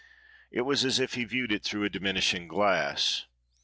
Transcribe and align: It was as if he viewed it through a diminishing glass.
It 0.49 0.61
was 0.61 0.83
as 0.83 0.99
if 0.99 1.13
he 1.13 1.25
viewed 1.25 1.51
it 1.51 1.63
through 1.63 1.83
a 1.83 1.89
diminishing 1.91 2.47
glass. 2.47 3.27